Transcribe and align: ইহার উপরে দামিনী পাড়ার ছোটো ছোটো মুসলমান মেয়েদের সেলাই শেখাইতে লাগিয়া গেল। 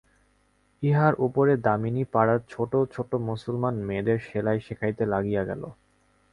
ইহার 0.83 1.13
উপরে 1.19 1.53
দামিনী 1.65 2.03
পাড়ার 2.13 2.39
ছোটো 2.49 2.79
ছোটো 2.93 3.15
মুসলমান 3.29 3.75
মেয়েদের 3.87 4.17
সেলাই 4.27 4.59
শেখাইতে 4.67 5.03
লাগিয়া 5.05 5.43
গেল। 5.43 5.63